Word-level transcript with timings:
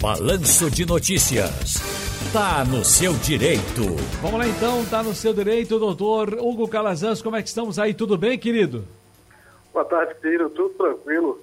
Balanço 0.00 0.70
de 0.70 0.86
Notícias. 0.86 1.74
Tá 2.32 2.64
no 2.64 2.84
seu 2.84 3.14
direito. 3.14 3.82
Vamos 4.22 4.38
lá 4.38 4.46
então, 4.46 4.84
tá 4.86 5.02
no 5.02 5.12
seu 5.12 5.34
direito, 5.34 5.76
doutor 5.76 6.34
Hugo 6.34 6.68
Calazans. 6.68 7.20
Como 7.20 7.34
é 7.34 7.42
que 7.42 7.48
estamos 7.48 7.80
aí? 7.80 7.92
Tudo 7.92 8.16
bem, 8.16 8.38
querido? 8.38 8.86
Boa 9.72 9.84
tarde, 9.84 10.14
Ciro. 10.20 10.50
Tudo 10.50 10.72
tranquilo? 10.74 11.40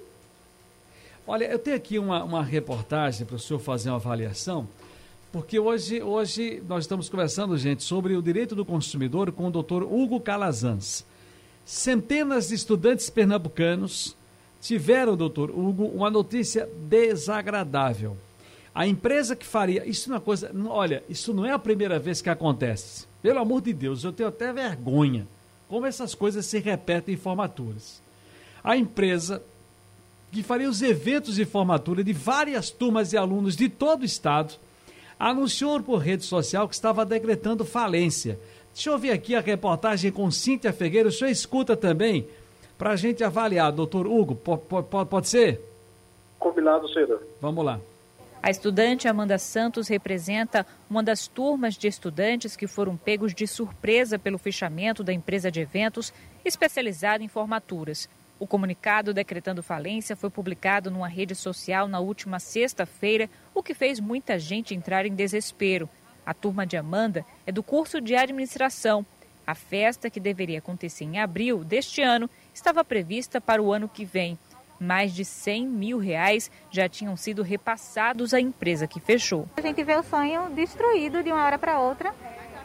Olha, 1.26 1.44
eu 1.44 1.58
tenho 1.58 1.76
aqui 1.76 1.98
uma, 1.98 2.24
uma 2.24 2.42
reportagem 2.42 3.26
para 3.26 3.36
o 3.36 3.38
senhor 3.38 3.60
fazer 3.60 3.90
uma 3.90 3.96
avaliação, 3.96 4.66
porque 5.30 5.58
hoje, 5.58 6.02
hoje 6.02 6.62
nós 6.66 6.84
estamos 6.84 7.10
conversando, 7.10 7.58
gente, 7.58 7.82
sobre 7.82 8.16
o 8.16 8.22
direito 8.22 8.54
do 8.54 8.64
consumidor 8.64 9.30
com 9.32 9.48
o 9.48 9.50
doutor 9.50 9.82
Hugo 9.82 10.18
Calazans. 10.18 11.04
Centenas 11.62 12.48
de 12.48 12.54
estudantes 12.54 13.10
pernambucanos 13.10 14.16
tiveram, 14.62 15.14
doutor 15.14 15.50
Hugo, 15.50 15.84
uma 15.88 16.10
notícia 16.10 16.66
desagradável. 16.88 18.16
A 18.76 18.86
empresa 18.86 19.34
que 19.34 19.46
faria. 19.46 19.88
Isso 19.88 20.12
é 20.14 20.20
coisa. 20.20 20.52
Olha, 20.68 21.02
isso 21.08 21.32
não 21.32 21.46
é 21.46 21.52
a 21.52 21.58
primeira 21.58 21.98
vez 21.98 22.20
que 22.20 22.28
acontece. 22.28 23.06
Pelo 23.22 23.38
amor 23.38 23.62
de 23.62 23.72
Deus, 23.72 24.04
eu 24.04 24.12
tenho 24.12 24.28
até 24.28 24.52
vergonha. 24.52 25.26
Como 25.68 25.86
essas 25.86 26.14
coisas 26.14 26.44
se 26.44 26.58
repetem 26.58 27.14
em 27.14 27.18
formaturas. 27.18 28.02
A 28.62 28.76
empresa 28.76 29.42
que 30.30 30.42
faria 30.42 30.68
os 30.68 30.82
eventos 30.82 31.36
de 31.36 31.46
formatura 31.46 32.04
de 32.04 32.12
várias 32.12 32.68
turmas 32.68 33.10
de 33.10 33.16
alunos 33.16 33.56
de 33.56 33.68
todo 33.68 34.02
o 34.02 34.04
estado 34.04 34.54
anunciou 35.18 35.80
por 35.82 35.96
rede 35.96 36.24
social 36.24 36.68
que 36.68 36.74
estava 36.74 37.06
decretando 37.06 37.64
falência 37.64 38.38
Deixa 38.76 38.90
eu 38.90 38.98
ver 38.98 39.10
aqui 39.12 39.34
a 39.34 39.40
reportagem 39.40 40.12
com 40.12 40.30
Cíntia 40.30 40.70
Figueiredo. 40.70 41.08
O 41.08 41.12
senhor 41.12 41.30
escuta 41.30 41.74
também 41.74 42.28
para 42.76 42.90
a 42.90 42.96
gente 42.96 43.24
avaliar. 43.24 43.72
Doutor 43.72 44.06
Hugo, 44.06 44.34
pode, 44.34 45.06
pode 45.08 45.28
ser? 45.30 45.62
Combinado, 46.38 46.86
senhor. 46.92 47.22
Vamos 47.40 47.64
lá. 47.64 47.80
A 48.46 48.50
estudante 48.50 49.08
Amanda 49.08 49.38
Santos 49.38 49.88
representa 49.88 50.64
uma 50.88 51.02
das 51.02 51.26
turmas 51.26 51.74
de 51.74 51.88
estudantes 51.88 52.54
que 52.54 52.68
foram 52.68 52.96
pegos 52.96 53.34
de 53.34 53.44
surpresa 53.44 54.20
pelo 54.20 54.38
fechamento 54.38 55.02
da 55.02 55.12
empresa 55.12 55.50
de 55.50 55.58
eventos 55.58 56.14
especializada 56.44 57.24
em 57.24 57.28
formaturas. 57.28 58.08
O 58.38 58.46
comunicado 58.46 59.12
decretando 59.12 59.64
falência 59.64 60.14
foi 60.14 60.30
publicado 60.30 60.92
numa 60.92 61.08
rede 61.08 61.34
social 61.34 61.88
na 61.88 61.98
última 61.98 62.38
sexta-feira, 62.38 63.28
o 63.52 63.64
que 63.64 63.74
fez 63.74 63.98
muita 63.98 64.38
gente 64.38 64.76
entrar 64.76 65.04
em 65.06 65.12
desespero. 65.16 65.90
A 66.24 66.32
turma 66.32 66.64
de 66.64 66.76
Amanda 66.76 67.26
é 67.44 67.50
do 67.50 67.64
curso 67.64 68.00
de 68.00 68.14
administração. 68.14 69.04
A 69.44 69.56
festa, 69.56 70.08
que 70.08 70.20
deveria 70.20 70.60
acontecer 70.60 71.02
em 71.02 71.18
abril 71.18 71.64
deste 71.64 72.00
ano, 72.00 72.30
estava 72.54 72.84
prevista 72.84 73.40
para 73.40 73.60
o 73.60 73.72
ano 73.72 73.88
que 73.88 74.04
vem. 74.04 74.38
Mais 74.78 75.12
de 75.12 75.24
100 75.24 75.66
mil 75.66 75.98
reais 75.98 76.50
já 76.70 76.88
tinham 76.88 77.16
sido 77.16 77.42
repassados 77.42 78.34
à 78.34 78.40
empresa 78.40 78.86
que 78.86 79.00
fechou. 79.00 79.48
A 79.56 79.60
gente 79.60 79.82
vê 79.82 79.94
o 79.94 80.02
sonho 80.02 80.50
destruído 80.50 81.22
de 81.22 81.30
uma 81.32 81.44
hora 81.44 81.58
para 81.58 81.80
outra. 81.80 82.14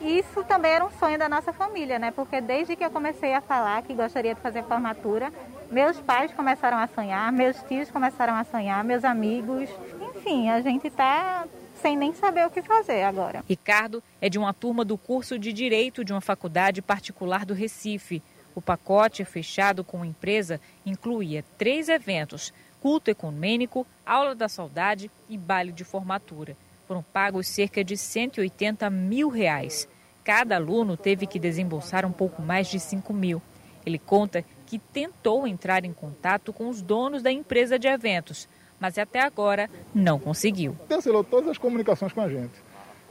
Isso 0.01 0.43
também 0.43 0.71
era 0.71 0.85
um 0.85 0.91
sonho 0.91 1.17
da 1.17 1.29
nossa 1.29 1.53
família, 1.53 1.99
né? 1.99 2.11
Porque 2.11 2.41
desde 2.41 2.75
que 2.75 2.83
eu 2.83 2.89
comecei 2.89 3.33
a 3.33 3.41
falar 3.41 3.83
que 3.83 3.93
gostaria 3.93 4.33
de 4.33 4.41
fazer 4.41 4.63
formatura, 4.63 5.31
meus 5.69 5.97
pais 5.99 6.33
começaram 6.33 6.77
a 6.77 6.87
sonhar, 6.87 7.31
meus 7.31 7.55
tios 7.63 7.91
começaram 7.91 8.33
a 8.33 8.43
sonhar, 8.43 8.83
meus 8.83 9.03
amigos. 9.03 9.69
Enfim, 10.15 10.49
a 10.49 10.59
gente 10.59 10.87
está 10.87 11.45
sem 11.81 11.97
nem 11.97 12.13
saber 12.13 12.45
o 12.45 12.49
que 12.49 12.61
fazer 12.61 13.03
agora. 13.03 13.43
Ricardo 13.47 14.03
é 14.19 14.29
de 14.29 14.37
uma 14.37 14.53
turma 14.53 14.85
do 14.85 14.97
curso 14.97 15.37
de 15.39 15.51
Direito 15.51 16.05
de 16.05 16.13
uma 16.13 16.21
faculdade 16.21 16.81
particular 16.81 17.45
do 17.45 17.53
Recife. 17.53 18.21
O 18.53 18.61
pacote 18.61 19.23
fechado 19.23 19.83
com 19.83 20.01
a 20.01 20.07
empresa 20.07 20.59
incluía 20.85 21.43
três 21.57 21.89
eventos: 21.89 22.53
culto 22.81 23.09
ecumênico, 23.09 23.85
aula 24.05 24.35
da 24.35 24.49
saudade 24.49 25.09
e 25.29 25.37
baile 25.37 25.71
de 25.71 25.83
formatura. 25.83 26.55
Foram 26.87 27.01
pagos 27.01 27.47
cerca 27.47 27.83
de 27.83 27.95
180 27.95 28.89
mil 28.89 29.29
reais. 29.29 29.87
Cada 30.23 30.55
aluno 30.55 30.97
teve 30.97 31.25
que 31.25 31.39
desembolsar 31.39 32.05
um 32.05 32.11
pouco 32.11 32.41
mais 32.41 32.67
de 32.67 32.79
5 32.79 33.13
mil. 33.13 33.41
Ele 33.85 33.97
conta 33.97 34.43
que 34.65 34.77
tentou 34.77 35.47
entrar 35.47 35.85
em 35.85 35.93
contato 35.93 36.53
com 36.53 36.69
os 36.69 36.81
donos 36.81 37.23
da 37.23 37.31
empresa 37.31 37.79
de 37.79 37.87
eventos, 37.87 38.47
mas 38.79 38.97
até 38.97 39.21
agora 39.21 39.69
não 39.95 40.19
conseguiu. 40.19 40.75
Cancelou 40.87 41.23
todas 41.23 41.49
as 41.49 41.57
comunicações 41.57 42.13
com 42.13 42.21
a 42.21 42.29
gente. 42.29 42.53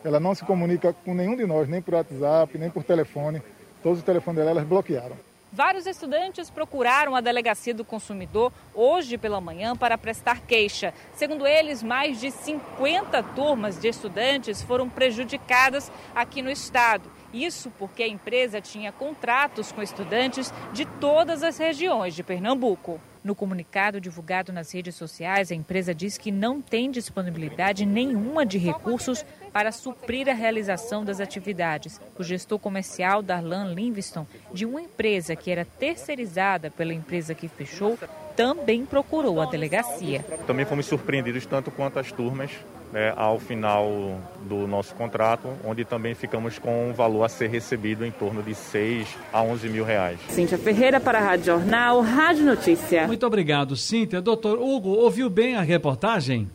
Ela 0.04 0.20
não 0.20 0.34
se 0.34 0.44
comunica 0.44 0.92
com 0.92 1.14
nenhum 1.14 1.36
de 1.36 1.46
nós, 1.46 1.68
nem 1.68 1.82
por 1.82 1.94
WhatsApp, 1.94 2.56
nem 2.56 2.70
por 2.70 2.84
telefone. 2.84 3.42
Todos 3.82 3.98
os 3.98 4.04
telefones 4.04 4.38
dela 4.38 4.50
elas 4.50 4.64
bloquearam. 4.64 5.16
Vários 5.52 5.84
estudantes 5.84 6.48
procuraram 6.48 7.16
a 7.16 7.20
delegacia 7.20 7.74
do 7.74 7.84
consumidor 7.84 8.52
hoje 8.72 9.18
pela 9.18 9.40
manhã 9.40 9.74
para 9.74 9.98
prestar 9.98 10.42
queixa. 10.42 10.94
Segundo 11.12 11.44
eles, 11.44 11.82
mais 11.82 12.20
de 12.20 12.30
50 12.30 13.20
turmas 13.34 13.76
de 13.76 13.88
estudantes 13.88 14.62
foram 14.62 14.88
prejudicadas 14.88 15.90
aqui 16.14 16.40
no 16.40 16.52
estado. 16.52 17.10
Isso 17.32 17.68
porque 17.80 18.04
a 18.04 18.08
empresa 18.08 18.60
tinha 18.60 18.92
contratos 18.92 19.72
com 19.72 19.82
estudantes 19.82 20.54
de 20.72 20.84
todas 20.84 21.42
as 21.42 21.58
regiões 21.58 22.14
de 22.14 22.22
Pernambuco. 22.22 23.00
No 23.22 23.34
comunicado 23.34 24.00
divulgado 24.00 24.52
nas 24.52 24.72
redes 24.72 24.94
sociais, 24.94 25.52
a 25.52 25.54
empresa 25.54 25.94
diz 25.94 26.16
que 26.16 26.30
não 26.30 26.62
tem 26.62 26.90
disponibilidade 26.90 27.84
nenhuma 27.84 28.46
de 28.46 28.56
recursos 28.56 29.26
para 29.52 29.72
suprir 29.72 30.28
a 30.28 30.34
realização 30.34 31.04
das 31.04 31.20
atividades. 31.20 32.00
O 32.18 32.22
gestor 32.22 32.58
comercial 32.58 33.22
Darlan 33.22 33.72
Livingston, 33.74 34.26
de 34.52 34.64
uma 34.64 34.80
empresa 34.80 35.36
que 35.36 35.50
era 35.50 35.64
terceirizada 35.64 36.70
pela 36.70 36.94
empresa 36.94 37.34
que 37.34 37.48
fechou, 37.48 37.98
também 38.36 38.86
procurou 38.86 39.40
a 39.40 39.46
delegacia. 39.46 40.24
Também 40.46 40.64
fomos 40.64 40.86
surpreendidos 40.86 41.44
tanto 41.46 41.70
quanto 41.70 41.98
as 41.98 42.10
turmas 42.10 42.50
né, 42.92 43.12
ao 43.16 43.38
final 43.38 44.18
do 44.42 44.66
nosso 44.66 44.94
contrato, 44.94 45.48
onde 45.64 45.84
também 45.84 46.14
ficamos 46.14 46.58
com 46.58 46.90
um 46.90 46.92
valor 46.92 47.24
a 47.24 47.28
ser 47.28 47.48
recebido 47.48 48.04
em 48.04 48.10
torno 48.10 48.42
de 48.42 48.54
6 48.54 49.08
a 49.32 49.42
11 49.42 49.68
mil 49.68 49.84
reais. 49.84 50.18
Cíntia 50.28 50.58
Ferreira 50.58 51.00
para 51.00 51.18
a 51.18 51.22
Rádio 51.22 51.46
Jornal, 51.46 52.00
Rádio 52.00 52.44
Notícia. 52.44 53.06
Muito 53.06 53.26
obrigado, 53.26 53.76
Cíntia. 53.76 54.20
Doutor 54.20 54.58
Hugo, 54.58 54.90
ouviu 54.90 55.30
bem 55.30 55.56
a 55.56 55.62
reportagem? 55.62 56.48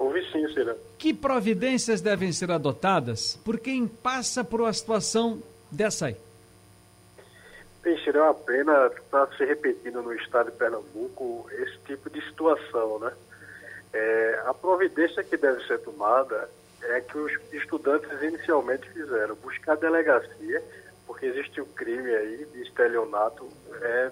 Ouvi 0.00 0.24
sim, 0.32 0.48
Cira. 0.54 0.78
Que 0.96 1.12
providências 1.12 2.00
devem 2.00 2.32
ser 2.32 2.50
adotadas 2.50 3.38
por 3.44 3.60
quem 3.60 3.86
passa 3.86 4.42
por 4.42 4.62
uma 4.62 4.72
situação 4.72 5.42
dessa 5.70 6.06
aí? 6.06 6.16
Bem, 7.82 8.02
Cira, 8.02 8.20
é 8.20 8.22
uma 8.22 8.34
pena 8.34 8.86
estar 8.86 9.26
se 9.36 9.44
repetindo 9.44 10.00
no 10.00 10.14
estado 10.14 10.50
de 10.50 10.56
Pernambuco 10.56 11.46
esse 11.52 11.76
tipo 11.86 12.08
de 12.08 12.18
situação, 12.26 12.98
né? 12.98 13.12
É, 13.92 14.42
a 14.46 14.54
providência 14.54 15.22
que 15.22 15.36
deve 15.36 15.62
ser 15.66 15.78
tomada 15.80 16.48
é 16.82 17.02
que 17.02 17.18
os 17.18 17.32
estudantes 17.52 18.10
inicialmente 18.22 18.88
fizeram, 18.88 19.34
buscar 19.34 19.72
a 19.72 19.76
delegacia, 19.76 20.64
porque 21.06 21.26
existe 21.26 21.60
um 21.60 21.66
crime 21.66 22.10
aí 22.14 22.46
de 22.54 22.62
estelionato, 22.62 23.46
é, 23.82 24.10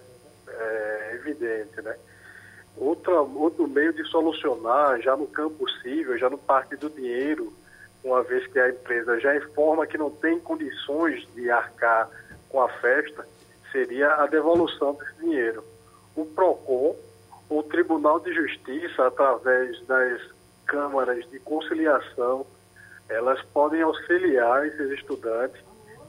é 0.49 1.13
evidente, 1.15 1.81
né? 1.81 1.97
Outra, 2.77 3.21
outro 3.21 3.67
meio 3.67 3.93
de 3.93 4.05
solucionar, 4.05 5.01
já 5.01 5.17
no 5.17 5.27
campo 5.27 5.67
possível, 5.67 6.17
já 6.17 6.31
no 6.31 6.39
parte 6.39 6.77
do 6.77 6.89
dinheiro, 6.89 7.53
uma 8.05 8.23
vez 8.23 8.47
que 8.47 8.59
a 8.59 8.69
empresa 8.69 9.19
já 9.19 9.37
informa 9.37 9.87
que 9.87 9.99
não 9.99 10.11
tem 10.11 10.39
condições 10.39 11.27
de 11.35 11.51
arcar 11.51 12.09
com 12.49 12.61
a 12.61 12.69
festa, 12.69 13.27
seria 13.73 14.15
a 14.15 14.27
devolução 14.27 14.95
desse 14.95 15.15
dinheiro. 15.21 15.65
O 16.15 16.25
PROCON 16.25 16.97
o 17.49 17.63
Tribunal 17.63 18.21
de 18.21 18.33
Justiça, 18.35 19.07
através 19.07 19.81
das 19.87 20.21
câmaras 20.67 21.27
de 21.31 21.39
conciliação, 21.39 22.47
elas 23.09 23.41
podem 23.55 23.81
auxiliar 23.81 24.67
esses 24.67 24.91
estudantes 24.91 25.59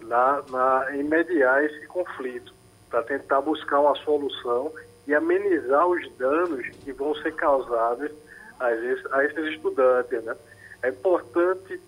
na, 0.01 0.43
na, 0.49 0.87
em 0.95 1.03
mediar 1.03 1.63
esse 1.63 1.87
conflito, 1.87 2.53
para 2.89 3.03
tentar 3.03 3.39
buscar 3.39 3.79
uma 3.79 3.95
solução 3.95 4.71
e 5.09 5.15
amenizar 5.15 5.87
os 5.87 6.07
danos 6.17 6.67
que 6.83 6.93
vão 6.93 7.15
ser 7.15 7.33
causados 7.33 8.11
a 8.59 8.71
esses, 8.71 9.11
a 9.11 9.25
esses 9.25 9.53
estudantes. 9.55 10.23
Né? 10.23 10.35
É 10.83 10.89
importante 10.89 11.81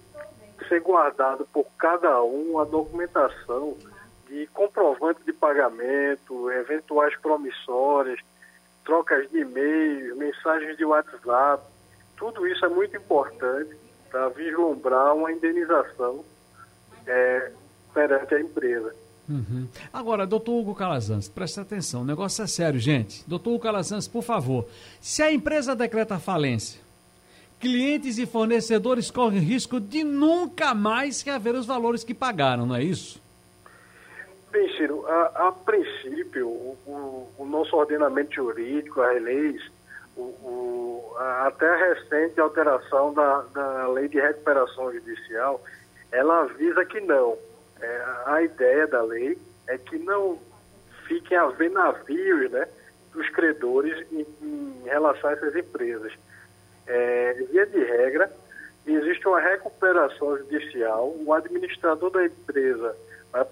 ser 0.68 0.82
guardado 0.82 1.46
por 1.54 1.68
cada 1.78 2.24
um 2.24 2.58
a 2.58 2.64
documentação 2.64 3.78
de 4.28 4.48
comprovante 4.48 5.22
de 5.24 5.32
pagamento, 5.34 6.50
eventuais 6.50 7.16
promissórias, 7.18 8.20
trocas 8.84 9.30
de 9.30 9.42
e-mails, 9.42 10.18
mensagens 10.18 10.76
de 10.76 10.84
WhatsApp, 10.84 11.64
tudo 12.18 12.48
isso 12.48 12.66
é 12.66 12.70
muito 12.70 12.98
importante 12.98 13.78
para 14.10 14.30
vislumbrar 14.30 15.16
uma 15.16 15.32
indenização 15.32 16.26
é, 17.06 17.52
perante 17.94 18.34
a 18.34 18.40
empresa. 18.40 18.96
Uhum. 19.30 19.68
Agora, 19.94 20.26
doutor 20.26 20.60
Hugo 20.60 20.76
Calazans, 20.76 21.30
presta 21.30 21.62
atenção, 21.62 22.02
o 22.02 22.06
negócio 22.06 22.44
é 22.44 22.48
sério, 22.48 22.80
gente. 22.80 23.24
Doutor 23.28 23.52
Hugo 23.52 23.64
Calazans, 23.64 24.08
por 24.08 24.24
favor, 24.24 24.66
se 25.00 25.22
a 25.22 25.32
empresa 25.32 25.76
decreta 25.76 26.20
falência, 26.20 26.82
clientes 27.60 28.18
e 28.18 28.26
fornecedores 28.26 29.12
correm 29.12 29.40
risco 29.40 29.80
de 29.80 30.04
nunca 30.04 30.74
mais 30.74 31.22
reaver 31.22 31.56
os 31.56 31.66
valores 31.66 32.04
que 32.04 32.14
pagaram, 32.14 32.66
não 32.66 32.76
é 32.76 32.84
isso? 32.84 33.22
Bem, 34.52 34.68
Ciro, 34.76 35.06
a, 35.08 35.48
a 35.48 35.52
princípio, 35.52 36.48
o, 36.48 36.78
o, 36.86 37.28
o, 37.38 37.46
nosso 37.46 37.74
ordenamento 37.74 38.36
jurídico, 38.36 39.00
as 39.00 39.22
leis, 39.22 39.62
o, 40.18 41.14
a, 41.18 41.48
até 41.48 41.66
a 41.66 41.94
recente 41.94 42.38
alteração 42.42 43.14
da, 43.14 43.46
da 43.54 43.88
lei 43.88 44.10
de 44.10 44.20
recuperação 44.20 44.92
judicial, 44.92 45.64
ela 46.12 46.42
avisa 46.42 46.84
que 46.84 47.00
não. 47.00 47.38
É, 47.82 48.06
a 48.26 48.42
ideia 48.42 48.88
da 48.88 49.02
lei 49.02 49.38
é 49.68 49.78
que 49.78 49.98
não 49.98 50.40
fiquem 51.08 51.38
a 51.38 51.48
ver 51.48 51.72
navios 51.72 52.52
né, 52.52 52.68
dos 53.14 53.28
credores 53.30 54.06
em, 54.12 54.26
em 54.42 54.84
relação 54.86 55.30
a 55.30 55.34
essas 55.34 55.56
empresas. 55.56 56.14
É, 56.88 57.34
via 57.34 57.66
de 57.66 57.84
regra, 57.84 58.32
existe 58.86 59.28
uma 59.28 59.40
recuperação 59.40 60.38
judicial, 60.38 61.14
o 61.26 61.34
administrador 61.34 62.10
da 62.12 62.26
empresa 62.26 62.96
vai 63.32 63.46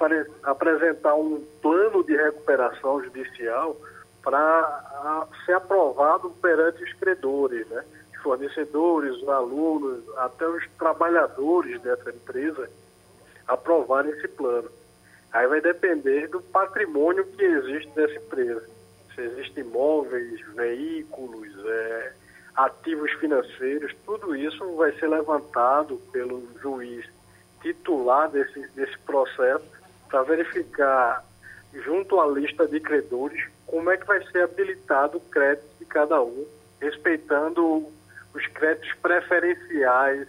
apresentar 0.44 1.16
um 1.16 1.44
plano 1.62 2.04
de 2.04 2.16
recuperação 2.16 3.02
judicial 3.04 3.78
para 4.22 5.28
ser 5.46 5.54
aprovado 5.54 6.30
perante 6.42 6.84
os 6.84 6.94
credores, 6.94 7.66
né? 7.68 7.84
Os 8.14 8.22
fornecedores, 8.22 9.16
os 9.16 9.30
alunos, 9.30 10.04
até 10.18 10.46
os 10.48 10.68
trabalhadores 10.78 11.82
dessa 11.82 12.10
empresa 12.10 12.70
aprovarem 13.50 14.12
esse 14.12 14.28
plano. 14.28 14.70
Aí 15.34 15.46
vai 15.48 15.60
depender 15.60 16.28
do 16.28 16.40
patrimônio 16.42 17.26
que 17.26 17.44
existe 17.44 17.90
dessa 17.96 18.16
empresa. 18.16 18.68
Se 19.14 19.22
existem 19.22 19.64
imóveis, 19.64 20.40
veículos, 20.56 21.50
é, 21.66 22.14
ativos 22.56 23.12
financeiros, 23.14 23.94
tudo 24.06 24.36
isso 24.36 24.76
vai 24.76 24.92
ser 24.94 25.08
levantado 25.08 25.98
pelo 26.12 26.48
juiz 26.62 27.06
titular 27.62 28.30
desse, 28.30 28.68
desse 28.70 28.98
processo 29.00 29.66
para 30.08 30.24
verificar, 30.24 31.26
junto 31.74 32.20
à 32.20 32.28
lista 32.28 32.68
de 32.68 32.80
credores, 32.80 33.48
como 33.68 33.92
é 33.92 33.98
que 33.98 34.06
vai 34.06 34.24
ser 34.32 34.44
habilitado 34.44 35.18
o 35.18 35.22
crédito 35.22 35.68
de 35.80 35.86
cada 35.86 36.22
um, 36.22 36.48
respeitando 36.82 37.86
os 38.34 38.48
créditos 38.48 38.94
preferenciais 39.02 40.28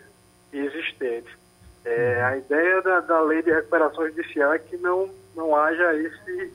existentes. 0.52 1.39
É, 1.84 2.16
uhum. 2.16 2.26
a 2.26 2.36
ideia 2.36 2.82
da, 2.82 3.00
da 3.00 3.20
lei 3.22 3.42
de 3.42 3.50
recuperação 3.50 4.06
judicial 4.06 4.52
é 4.52 4.58
que 4.58 4.76
não, 4.76 5.08
não 5.34 5.56
haja 5.56 5.94
esse, 5.94 6.52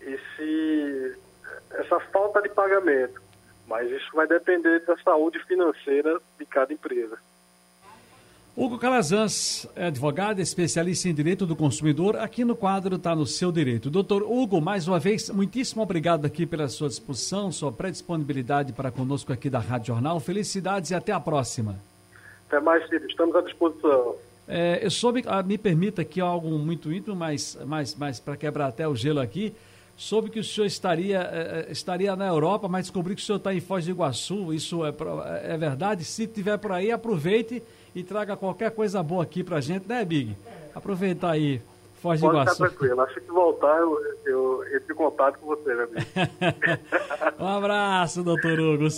esse, 0.00 1.16
essa 1.72 2.00
falta 2.00 2.40
de 2.40 2.48
pagamento, 2.48 3.20
mas 3.66 3.90
isso 3.90 4.10
vai 4.14 4.26
depender 4.26 4.80
da 4.80 4.96
saúde 4.98 5.38
financeira 5.44 6.20
de 6.38 6.46
cada 6.46 6.72
empresa. 6.72 7.18
Hugo 8.54 8.78
Calazans 8.78 9.66
é 9.74 9.86
advogado, 9.86 10.38
especialista 10.38 11.08
em 11.08 11.14
direito 11.14 11.46
do 11.46 11.56
consumidor. 11.56 12.16
Aqui 12.16 12.44
no 12.44 12.54
quadro 12.54 12.96
está 12.96 13.16
no 13.16 13.24
seu 13.24 13.50
direito. 13.50 13.88
Doutor 13.88 14.22
Hugo, 14.22 14.60
mais 14.60 14.86
uma 14.86 14.98
vez, 14.98 15.30
muitíssimo 15.30 15.82
obrigado 15.82 16.26
aqui 16.26 16.44
pela 16.44 16.68
sua 16.68 16.88
disposição, 16.88 17.50
sua 17.50 17.72
predisponibilidade 17.72 18.74
para 18.74 18.90
conosco 18.90 19.32
aqui 19.32 19.48
da 19.48 19.58
Rádio 19.58 19.86
Jornal. 19.86 20.20
Felicidades 20.20 20.90
e 20.90 20.94
até 20.94 21.12
a 21.12 21.20
próxima. 21.20 21.76
Até 22.46 22.60
mais, 22.60 22.86
Ciro. 22.90 23.06
Estamos 23.06 23.34
à 23.34 23.40
disposição. 23.40 24.16
É, 24.46 24.80
eu 24.82 24.90
soube, 24.90 25.22
ah, 25.26 25.42
me 25.42 25.56
permita 25.56 26.02
aqui 26.02 26.20
algo 26.20 26.50
muito 26.58 26.92
íntimo, 26.92 27.14
mas, 27.14 27.56
mas, 27.64 27.94
mas 27.94 28.20
para 28.20 28.36
quebrar 28.36 28.66
até 28.66 28.86
o 28.86 28.94
gelo 28.94 29.20
aqui, 29.20 29.54
soube 29.96 30.30
que 30.30 30.40
o 30.40 30.44
senhor 30.44 30.66
estaria, 30.66 31.20
é, 31.20 31.66
estaria 31.70 32.14
na 32.16 32.26
Europa, 32.26 32.68
mas 32.68 32.86
descobri 32.86 33.14
que 33.14 33.22
o 33.22 33.24
senhor 33.24 33.38
está 33.38 33.54
em 33.54 33.60
Foz 33.60 33.84
do 33.84 33.90
Iguaçu. 33.92 34.52
Isso 34.52 34.84
é, 34.84 34.92
é 35.44 35.56
verdade? 35.56 36.04
Se 36.04 36.26
tiver 36.26 36.58
por 36.58 36.72
aí, 36.72 36.90
aproveite 36.90 37.62
e 37.94 38.02
traga 38.02 38.36
qualquer 38.36 38.72
coisa 38.72 39.02
boa 39.02 39.22
aqui 39.22 39.44
pra 39.44 39.60
gente, 39.60 39.88
né, 39.88 40.04
Big? 40.04 40.36
Aproveitar 40.74 41.30
aí, 41.30 41.60
Foz 42.00 42.20
do 42.20 42.26
Iguaçu. 42.26 42.58
Pode 42.58 42.74
tranquilo. 42.74 43.00
Acho 43.02 43.20
que 43.20 43.30
voltar, 43.30 43.78
eu, 43.78 43.98
eu 44.26 44.64
entro 44.74 44.92
em 44.92 44.96
contato 44.96 45.38
com 45.38 45.46
você, 45.46 45.74
né, 45.74 45.86
Big? 45.86 46.06
um 47.38 47.46
abraço, 47.46 48.24
doutor 48.24 48.58
Hugo. 48.58 48.90